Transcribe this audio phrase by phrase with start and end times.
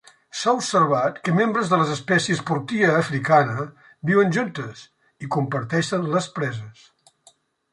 [0.41, 3.67] S'ha observat que membres de les espècies "Portia africana"
[4.11, 4.83] viuen juntes
[5.27, 6.83] i comparteixen les preses.